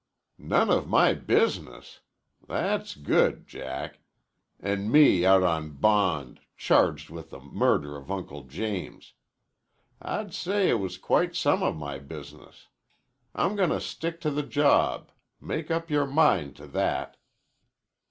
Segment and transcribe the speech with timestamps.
[0.39, 1.99] "None of my business!
[2.47, 3.99] That's good, Jack.
[4.59, 9.13] An' me out on bond charged with the murder of Uncle James.
[10.01, 12.67] I'd say it was quite some of my business.
[13.35, 15.11] I'm gonna stick to the job.
[15.39, 17.17] Make up your mind to that."